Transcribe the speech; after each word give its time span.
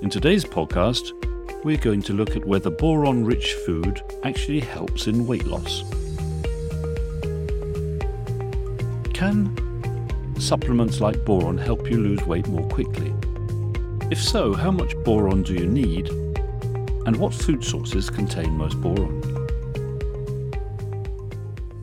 In 0.00 0.10
today's 0.10 0.44
podcast, 0.44 1.10
we're 1.64 1.76
going 1.76 2.02
to 2.02 2.12
look 2.12 2.36
at 2.36 2.44
whether 2.44 2.70
boron 2.70 3.24
rich 3.24 3.54
food 3.66 4.00
actually 4.22 4.60
helps 4.60 5.08
in 5.08 5.26
weight 5.26 5.44
loss. 5.44 5.82
Can 9.12 9.52
supplements 10.38 11.00
like 11.00 11.24
boron 11.24 11.58
help 11.58 11.90
you 11.90 11.96
lose 11.96 12.22
weight 12.22 12.46
more 12.46 12.66
quickly? 12.68 13.12
If 14.08 14.22
so, 14.22 14.54
how 14.54 14.70
much 14.70 14.94
boron 15.02 15.42
do 15.42 15.54
you 15.54 15.66
need? 15.66 16.08
And 17.04 17.16
what 17.16 17.34
food 17.34 17.64
sources 17.64 18.08
contain 18.08 18.52
most 18.52 18.80
boron? 18.80 19.20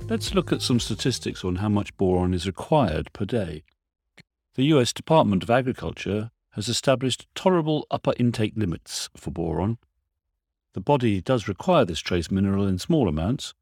Let's 0.07 0.33
look 0.33 0.53
at 0.53 0.61
some 0.61 0.79
statistics 0.79 1.43
on 1.43 1.57
how 1.57 1.67
much 1.67 1.95
boron 1.97 2.33
is 2.33 2.47
required 2.47 3.11
per 3.11 3.25
day. 3.25 3.65
The 4.53 4.63
US 4.67 4.93
Department 4.93 5.43
of 5.43 5.49
Agriculture 5.49 6.31
has 6.55 6.69
established 6.69 7.27
tolerable 7.35 7.85
upper 7.91 8.13
intake 8.17 8.53
limits 8.55 9.09
for 9.15 9.29
boron. 9.29 9.77
The 10.73 10.79
body 10.79 11.19
does 11.19 11.49
require 11.49 11.83
this 11.83 11.99
trace 11.99 12.31
mineral 12.31 12.65
in 12.65 12.79
small 12.79 13.09
amounts, 13.09 13.53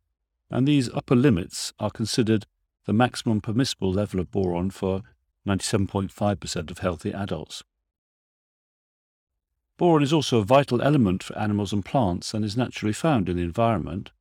and 0.51 0.67
these 0.67 0.93
upper 0.93 1.15
limits 1.15 1.73
are 1.79 1.89
considered 1.89 2.45
the 2.85 2.93
maximum 2.93 3.41
permissible 3.41 3.91
level 3.91 4.19
of 4.19 4.29
boron 4.29 4.69
for 4.69 5.01
97.5% 5.47 6.69
of 6.69 6.77
healthy 6.79 7.11
adults. 7.11 7.63
Boron 9.77 10.03
is 10.03 10.13
also 10.13 10.37
a 10.37 10.45
vital 10.45 10.79
element 10.79 11.23
for 11.23 11.37
animals 11.37 11.73
and 11.73 11.83
plants 11.83 12.35
and 12.35 12.45
is 12.45 12.55
naturally 12.55 12.93
found 12.93 13.27
in 13.27 13.37
the 13.37 13.43
environment. 13.43 14.11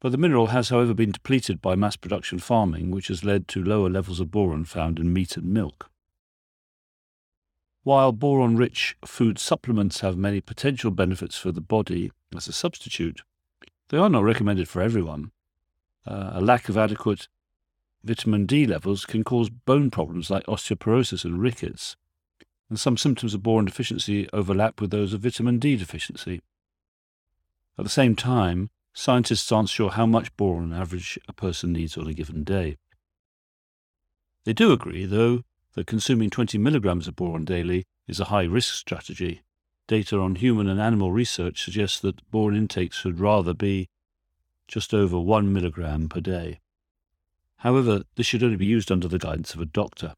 But 0.00 0.12
the 0.12 0.18
mineral 0.18 0.46
has, 0.46 0.70
however, 0.70 0.94
been 0.94 1.12
depleted 1.12 1.60
by 1.60 1.74
mass 1.74 1.96
production 1.96 2.38
farming, 2.38 2.90
which 2.90 3.08
has 3.08 3.24
led 3.24 3.46
to 3.48 3.62
lower 3.62 3.90
levels 3.90 4.20
of 4.20 4.30
boron 4.30 4.64
found 4.64 4.98
in 4.98 5.12
meat 5.12 5.36
and 5.36 5.52
milk. 5.52 5.87
While 7.88 8.12
boron 8.12 8.54
rich 8.58 8.98
food 9.06 9.38
supplements 9.38 10.00
have 10.00 10.14
many 10.14 10.42
potential 10.42 10.90
benefits 10.90 11.38
for 11.38 11.52
the 11.52 11.62
body 11.62 12.12
as 12.36 12.46
a 12.46 12.52
substitute, 12.52 13.22
they 13.88 13.96
are 13.96 14.10
not 14.10 14.24
recommended 14.24 14.68
for 14.68 14.82
everyone. 14.82 15.30
Uh, 16.06 16.32
a 16.34 16.40
lack 16.42 16.68
of 16.68 16.76
adequate 16.76 17.28
vitamin 18.04 18.44
D 18.44 18.66
levels 18.66 19.06
can 19.06 19.24
cause 19.24 19.48
bone 19.48 19.90
problems 19.90 20.28
like 20.28 20.44
osteoporosis 20.44 21.24
and 21.24 21.40
rickets, 21.40 21.96
and 22.68 22.78
some 22.78 22.98
symptoms 22.98 23.32
of 23.32 23.42
boron 23.42 23.64
deficiency 23.64 24.28
overlap 24.34 24.82
with 24.82 24.90
those 24.90 25.14
of 25.14 25.22
vitamin 25.22 25.58
D 25.58 25.74
deficiency. 25.74 26.42
At 27.78 27.84
the 27.84 27.88
same 27.88 28.14
time, 28.14 28.68
scientists 28.92 29.50
aren't 29.50 29.70
sure 29.70 29.92
how 29.92 30.04
much 30.04 30.36
boron 30.36 30.74
on 30.74 30.78
average 30.78 31.18
a 31.26 31.32
person 31.32 31.72
needs 31.72 31.96
on 31.96 32.06
a 32.06 32.12
given 32.12 32.44
day. 32.44 32.76
They 34.44 34.52
do 34.52 34.72
agree, 34.72 35.06
though, 35.06 35.44
that 35.74 35.86
consuming 35.86 36.30
20 36.30 36.58
milligrams 36.58 37.08
of 37.08 37.16
boron 37.16 37.44
daily 37.44 37.84
is 38.06 38.20
a 38.20 38.26
high 38.26 38.44
risk 38.44 38.74
strategy. 38.74 39.42
Data 39.86 40.18
on 40.18 40.34
human 40.34 40.68
and 40.68 40.80
animal 40.80 41.12
research 41.12 41.62
suggests 41.64 42.00
that 42.00 42.28
boron 42.30 42.56
intake 42.56 42.92
should 42.92 43.20
rather 43.20 43.54
be 43.54 43.88
just 44.66 44.92
over 44.92 45.18
1 45.18 45.52
milligram 45.52 46.08
per 46.08 46.20
day. 46.20 46.60
However, 47.58 48.02
this 48.16 48.26
should 48.26 48.42
only 48.42 48.56
be 48.56 48.66
used 48.66 48.92
under 48.92 49.08
the 49.08 49.18
guidance 49.18 49.54
of 49.54 49.60
a 49.60 49.66
doctor. 49.66 50.14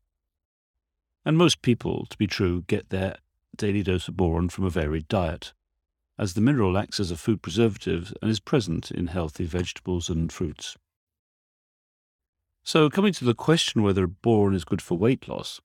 And 1.24 1.38
most 1.38 1.62
people, 1.62 2.06
to 2.06 2.18
be 2.18 2.26
true, 2.26 2.64
get 2.66 2.90
their 2.90 3.16
daily 3.56 3.82
dose 3.82 4.08
of 4.08 4.16
boron 4.16 4.48
from 4.48 4.64
a 4.64 4.70
varied 4.70 5.08
diet 5.08 5.52
as 6.20 6.34
the 6.34 6.40
mineral 6.42 6.76
acts 6.76 7.00
as 7.00 7.10
a 7.10 7.16
food 7.16 7.40
preservative 7.40 8.12
and 8.20 8.30
is 8.30 8.40
present 8.40 8.90
in 8.90 9.06
healthy 9.06 9.46
vegetables 9.46 10.10
and 10.10 10.30
fruits. 10.30 10.76
So, 12.72 12.88
coming 12.88 13.12
to 13.14 13.24
the 13.24 13.34
question 13.34 13.82
whether 13.82 14.06
boron 14.06 14.54
is 14.54 14.64
good 14.64 14.80
for 14.80 14.96
weight 14.96 15.26
loss, 15.26 15.60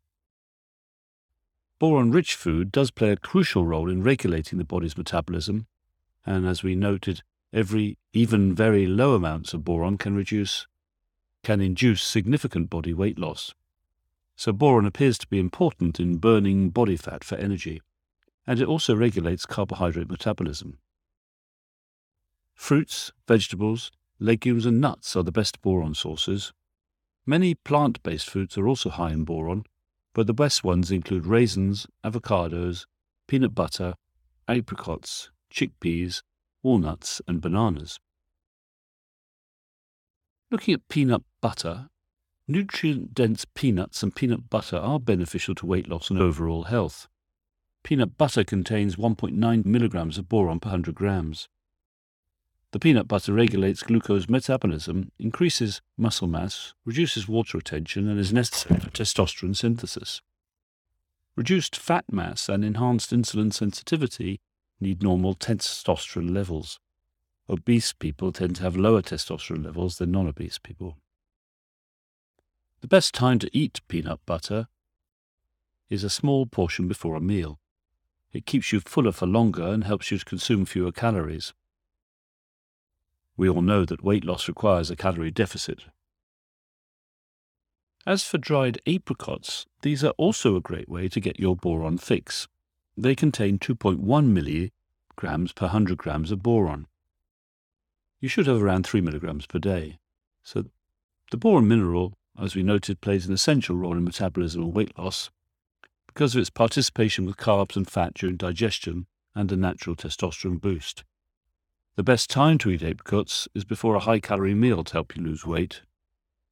boron 1.78 2.10
rich 2.10 2.34
food 2.34 2.72
does 2.72 2.90
play 2.90 3.12
a 3.12 3.16
crucial 3.16 3.64
role 3.64 3.92
in 3.92 4.02
regulating 4.02 4.58
the 4.58 4.66
body's 4.66 4.98
metabolism, 4.98 5.68
and 6.26 6.48
as 6.48 6.64
we 6.64 6.74
noted, 6.74 7.22
every, 7.54 8.00
even 8.12 8.56
very 8.56 8.88
low 8.88 9.14
amounts 9.14 9.54
of 9.54 9.64
boron 9.64 10.00
can 10.00 10.16
reduce, 10.16 10.66
can 11.44 11.62
induce 11.62 12.02
significant 12.02 12.72
body 12.72 12.92
weight 12.92 13.20
loss. 13.20 13.54
So, 14.36 14.52
boron 14.52 14.88
appears 14.88 15.20
to 15.20 15.28
be 15.28 15.38
important 15.38 16.00
in 16.00 16.18
burning 16.18 16.72
body 16.72 16.98
fat 16.98 17.24
for 17.24 17.36
energy 17.36 17.84
and 18.48 18.60
it 18.60 18.68
also 18.68 18.96
regulates 18.96 19.46
carbohydrate 19.46 20.10
metabolism. 20.10 20.80
Fruits, 22.56 23.12
vegetables, 23.28 23.92
legumes, 24.20 24.66
and 24.66 24.82
nuts 24.82 25.16
are 25.16 25.22
the 25.22 25.32
best 25.32 25.62
boron 25.62 25.94
sources. 25.94 26.52
Many 27.28 27.56
plant 27.56 28.04
based 28.04 28.30
foods 28.30 28.58
are 28.58 28.68
also 28.68 28.90
high 28.90 29.12
in 29.12 29.24
boron, 29.24 29.64
but 30.14 30.28
the 30.28 30.34
best 30.34 30.64
ones 30.64 30.92
include 30.92 31.26
raisins, 31.26 31.88
avocados, 32.04 32.86
peanut 33.28 33.56
butter, 33.56 33.96
apricots, 34.48 35.32
chickpeas, 35.52 36.22
walnuts, 36.62 37.22
and 37.28 37.42
bananas. 37.42 38.00
Looking 40.52 40.76
at 40.76 40.88
peanut 40.88 41.24
butter, 41.42 41.90
nutrient 42.48 43.16
dense 43.16 43.46
peanuts 43.56 44.04
and 44.04 44.16
peanut 44.16 44.50
butter 44.50 44.78
are 44.78 45.00
beneficial 45.00 45.56
to 45.56 45.66
weight 45.66 45.90
loss 45.90 46.12
and 46.12 46.20
overall 46.20 46.66
health. 46.66 47.08
Peanut 47.84 48.18
butter 48.18 48.44
contains 48.44 48.96
1.9 48.96 49.66
milligrams 49.66 50.20
of 50.20 50.30
boron 50.30 50.60
per 50.60 50.70
100 50.70 50.94
grams. 50.94 51.50
The 52.76 52.80
peanut 52.80 53.08
butter 53.08 53.32
regulates 53.32 53.84
glucose 53.84 54.28
metabolism, 54.28 55.10
increases 55.18 55.82
muscle 55.98 56.28
mass, 56.28 56.74
reduces 56.84 57.26
water 57.26 57.58
retention, 57.58 58.10
and 58.10 58.20
is 58.20 58.34
necessary 58.34 58.82
for 58.82 58.90
testosterone 58.90 59.56
synthesis. 59.56 60.22
Reduced 61.38 61.78
fat 61.78 62.04
mass 62.12 62.50
and 62.50 62.66
enhanced 62.66 63.12
insulin 63.12 63.54
sensitivity 63.54 64.42
need 64.82 65.02
normal 65.02 65.36
testosterone 65.36 66.36
levels. 66.36 66.82
Obese 67.50 67.94
people 67.94 68.34
tend 68.34 68.58
to 68.58 68.64
have 68.64 68.76
lower 68.76 69.02
testosterone 69.02 69.64
levels 69.64 69.98
than 69.98 70.12
non 70.12 70.28
obese 70.28 70.58
people. 70.58 70.98
The 72.82 72.90
best 72.90 73.14
time 73.14 73.40
to 73.40 73.58
eat 73.58 73.80
peanut 73.88 74.20
butter 74.26 74.68
is 75.90 76.04
a 76.04 76.10
small 76.10 76.46
portion 76.46 76.90
before 76.90 77.16
a 77.16 77.22
meal. 77.22 77.58
It 78.34 78.46
keeps 78.46 78.74
you 78.74 78.82
fuller 78.82 79.14
for 79.14 79.28
longer 79.28 79.64
and 79.64 79.86
helps 79.86 80.12
you 80.12 80.18
to 80.18 80.26
consume 80.26 80.66
fewer 80.66 80.92
calories. 80.92 81.54
We 83.38 83.50
all 83.50 83.62
know 83.62 83.86
that 83.86 84.04
weight 84.04 84.24
loss 84.24 84.48
requires 84.48 84.90
a 84.90 84.96
calorie 84.96 85.32
deficit. 85.32 85.86
As 88.08 88.24
for 88.24 88.38
dried 88.38 88.80
apricots, 88.86 89.66
these 89.82 90.04
are 90.04 90.14
also 90.18 90.56
a 90.56 90.62
great 90.62 90.88
way 90.88 91.08
to 91.10 91.20
get 91.20 91.40
your 91.40 91.56
boron 91.56 91.98
fix. 91.98 92.48
They 92.96 93.16
contain 93.16 93.58
2.1 93.58 94.28
milligrams 94.28 95.52
per 95.54 95.66
100 95.66 95.98
grams 95.98 96.32
of 96.32 96.44
boron. 96.44 96.88
You 98.22 98.30
should 98.30 98.48
have 98.48 98.62
around 98.62 98.86
3 98.86 99.02
milligrams 99.02 99.48
per 99.48 99.60
day. 99.60 99.98
So 100.44 100.66
the 101.32 101.38
boron 101.38 101.68
mineral, 101.68 102.14
as 102.40 102.56
we 102.56 102.64
noted, 102.64 103.02
plays 103.02 103.26
an 103.26 103.34
essential 103.34 103.76
role 103.76 103.98
in 103.98 104.04
metabolism 104.04 104.62
and 104.62 104.74
weight 104.74 104.98
loss, 104.98 105.32
because 106.08 106.36
of 106.36 106.42
its 106.42 106.50
participation 106.50 107.26
with 107.26 107.38
carbs 107.38 107.76
and 107.76 107.90
fat 107.90 108.14
during 108.14 108.38
digestion 108.38 109.08
and 109.34 109.52
a 109.52 109.58
natural 109.58 109.96
testosterone 109.96 110.62
boost. 110.62 111.04
The 111.96 112.04
best 112.04 112.30
time 112.30 112.58
to 112.58 112.70
eat 112.72 112.84
apricots 112.84 113.48
is 113.56 113.64
before 113.64 113.96
a 113.96 114.02
high 114.02 114.20
calorie 114.20 114.54
meal 114.54 114.84
to 114.84 114.94
help 114.94 115.16
you 115.16 115.24
lose 115.24 115.46
weight. 115.46 115.82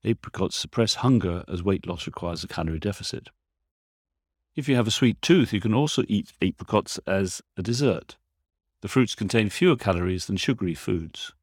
Apricots 0.05 0.55
suppress 0.55 0.95
hunger 0.95 1.43
as 1.49 1.61
weight 1.61 1.85
loss 1.85 2.07
requires 2.07 2.45
a 2.45 2.47
calorie 2.47 2.79
deficit. 2.79 3.27
If 4.55 4.69
you 4.69 4.77
have 4.77 4.87
a 4.87 4.91
sweet 4.91 5.21
tooth, 5.21 5.51
you 5.51 5.59
can 5.59 5.73
also 5.73 6.03
eat 6.07 6.31
apricots 6.41 6.97
as 7.05 7.41
a 7.57 7.61
dessert. 7.61 8.15
The 8.79 8.87
fruits 8.87 9.15
contain 9.15 9.49
fewer 9.49 9.75
calories 9.75 10.27
than 10.27 10.37
sugary 10.37 10.75
foods. 10.75 11.33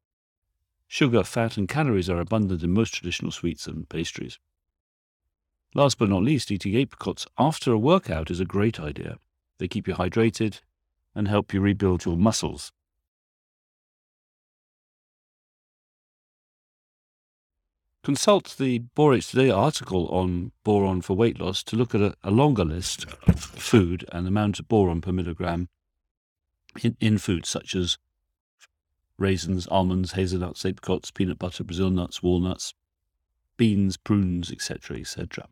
Sugar, 0.87 1.23
fat, 1.23 1.55
and 1.55 1.69
calories 1.69 2.09
are 2.09 2.19
abundant 2.19 2.63
in 2.63 2.73
most 2.73 2.95
traditional 2.95 3.31
sweets 3.31 3.67
and 3.67 3.87
pastries. 3.87 4.39
Last 5.75 5.99
but 5.99 6.09
not 6.09 6.23
least, 6.23 6.49
eating 6.49 6.75
apricots 6.75 7.27
after 7.37 7.71
a 7.71 7.77
workout 7.77 8.31
is 8.31 8.39
a 8.39 8.45
great 8.45 8.79
idea. 8.79 9.17
They 9.59 9.67
keep 9.67 9.87
you 9.87 9.93
hydrated 9.93 10.61
and 11.13 11.27
help 11.27 11.53
you 11.53 11.61
rebuild 11.61 12.05
your 12.05 12.17
muscles. 12.17 12.71
Consult 18.03 18.55
the 18.57 18.79
Borates 18.95 19.29
Today 19.29 19.51
article 19.51 20.07
on 20.07 20.51
boron 20.63 21.01
for 21.01 21.15
weight 21.15 21.39
loss 21.39 21.61
to 21.63 21.75
look 21.75 21.93
at 21.93 22.01
a, 22.01 22.15
a 22.23 22.31
longer 22.31 22.65
list 22.65 23.05
of 23.27 23.39
food 23.39 24.05
and 24.11 24.25
the 24.25 24.29
amount 24.29 24.59
of 24.59 24.67
boron 24.67 25.01
per 25.01 25.11
milligram 25.11 25.69
in, 26.81 26.97
in 26.99 27.19
foods 27.19 27.47
such 27.47 27.75
as 27.75 27.99
raisins, 29.19 29.67
almonds, 29.67 30.13
hazelnuts, 30.13 30.65
apricots, 30.65 31.11
peanut 31.11 31.37
butter, 31.37 31.63
Brazil 31.63 31.91
nuts, 31.91 32.23
walnuts, 32.23 32.73
beans, 33.57 33.97
prunes, 33.97 34.51
etc., 34.51 34.97
etc. 34.97 35.47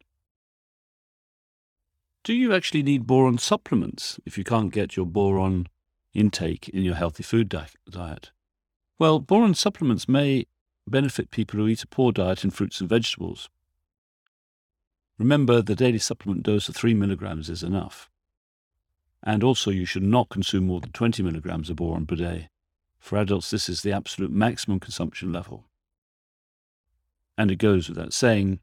Do 2.24 2.34
you 2.34 2.52
actually 2.56 2.82
need 2.82 3.06
boron 3.06 3.38
supplements 3.38 4.20
if 4.26 4.40
you 4.40 4.44
can't 4.44 4.74
get 4.74 4.96
your 4.98 5.06
boron 5.06 5.68
intake 6.16 6.68
in 6.70 6.82
your 6.82 6.96
healthy 6.96 7.22
food 7.22 7.48
di- 7.48 7.68
diet? 7.88 8.32
Well, 8.98 9.20
boron 9.20 9.54
supplements 9.54 10.10
may 10.10 10.48
benefit 10.90 11.32
people 11.32 11.60
who 11.60 11.68
eat 11.68 11.84
a 11.84 11.88
poor 11.88 12.12
diet 12.12 12.44
in 12.44 12.52
fruits 12.52 12.80
and 12.80 12.90
vegetables. 12.90 13.50
Remember, 15.18 15.62
the 15.62 15.76
daily 15.76 16.00
supplement 16.00 16.44
dose 16.44 16.70
of 16.70 16.76
3 16.76 16.94
milligrams 16.94 17.50
is 17.50 17.64
enough. 17.64 18.10
And 19.22 19.44
also, 19.44 19.70
you 19.70 19.86
should 19.86 20.04
not 20.04 20.30
consume 20.30 20.68
more 20.68 20.80
than 20.80 20.92
20 20.92 21.22
milligrams 21.24 21.70
of 21.70 21.76
boron 21.76 22.06
per 22.06 22.16
day. 22.16 22.50
For 23.00 23.18
adults, 23.18 23.50
this 23.50 23.68
is 23.68 23.82
the 23.82 23.92
absolute 23.92 24.32
maximum 24.32 24.80
consumption 24.80 25.34
level. 25.34 25.66
And 27.38 27.52
it 27.52 27.58
goes 27.58 27.90
without 27.90 28.14
saying 28.14 28.62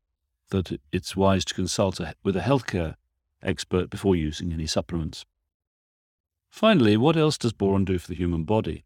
that 0.50 0.80
it's 0.92 1.16
wise 1.16 1.44
to 1.46 1.54
consult 1.54 2.00
with 2.22 2.36
a 2.36 2.40
healthcare 2.40 2.94
expert 3.42 3.90
before 3.90 4.16
using 4.16 4.52
any 4.52 4.66
supplements. 4.66 5.26
Finally, 6.48 6.96
what 6.96 7.18
else 7.18 7.36
does 7.36 7.52
boron 7.52 7.84
do 7.84 7.98
for 7.98 8.08
the 8.08 8.14
human 8.14 8.44
body? 8.44 8.85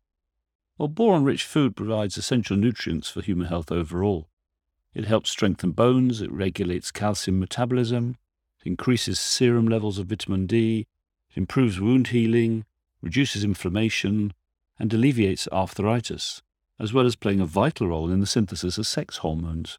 Well, 0.81 0.89
boron 0.89 1.25
rich 1.25 1.45
food 1.45 1.77
provides 1.77 2.17
essential 2.17 2.57
nutrients 2.57 3.11
for 3.11 3.21
human 3.21 3.49
health 3.49 3.71
overall. 3.71 4.31
It 4.95 5.05
helps 5.05 5.29
strengthen 5.29 5.73
bones, 5.73 6.23
it 6.23 6.33
regulates 6.33 6.91
calcium 6.91 7.39
metabolism, 7.39 8.17
it 8.59 8.67
increases 8.67 9.21
serum 9.21 9.69
levels 9.69 9.99
of 9.99 10.07
vitamin 10.07 10.47
D, 10.47 10.87
it 11.31 11.37
improves 11.37 11.79
wound 11.79 12.07
healing, 12.07 12.65
reduces 13.03 13.45
inflammation, 13.45 14.33
and 14.79 14.91
alleviates 14.95 15.47
arthritis, 15.49 16.41
as 16.79 16.95
well 16.95 17.05
as 17.05 17.15
playing 17.15 17.41
a 17.41 17.45
vital 17.45 17.89
role 17.89 18.11
in 18.11 18.21
the 18.21 18.27
synthesis 18.27 18.79
of 18.79 18.87
sex 18.87 19.19
hormones. 19.19 19.79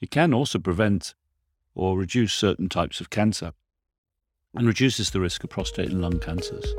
It 0.00 0.12
can 0.12 0.32
also 0.32 0.60
prevent 0.60 1.16
or 1.74 1.98
reduce 1.98 2.32
certain 2.32 2.68
types 2.68 3.00
of 3.00 3.10
cancer 3.10 3.52
and 4.54 4.68
reduces 4.68 5.10
the 5.10 5.18
risk 5.18 5.42
of 5.42 5.50
prostate 5.50 5.90
and 5.90 6.00
lung 6.00 6.20
cancers. 6.20 6.72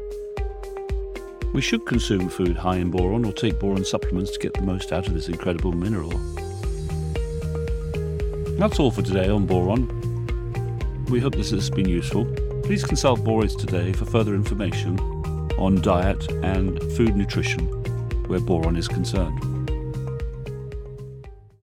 We 1.54 1.62
should 1.62 1.86
consume 1.86 2.30
food 2.30 2.56
high 2.56 2.78
in 2.78 2.92
boron 2.92 3.26
or 3.26 3.34
take 3.34 3.60
boron 3.60 3.84
supplements 3.84 4.32
to 4.32 4.40
get 4.40 4.54
the 4.54 4.62
most 4.62 4.94
out 4.94 5.08
of 5.08 5.14
this 5.14 5.28
incredible 5.28 5.74
mineral. 5.74 6.12
That's 8.58 8.80
all 8.80 8.90
for 8.90 9.02
today 9.02 9.28
on 9.28 9.46
boron. 9.46 9.90
We 11.10 11.20
hope 11.20 11.36
this 11.36 11.52
has 11.52 11.70
been 11.70 11.90
useful. 11.90 12.26
Please 12.64 12.86
consult 12.86 13.20
Borates 13.26 13.58
Today 13.58 13.92
for 13.92 14.06
further 14.06 14.34
information 14.34 14.98
on 15.58 15.82
diet 15.82 16.32
and 16.44 16.82
food 16.94 17.18
nutrition 17.18 17.66
where 18.28 18.40
boron 18.40 18.78
is 18.78 18.88
concerned. 18.88 19.51